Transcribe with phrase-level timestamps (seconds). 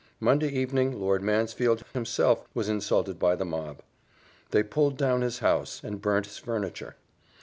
[0.19, 3.83] Monday evening Lord Mansfield himself was insulted by the mob,
[4.49, 6.95] they pulled down his house, and burnt his furniture.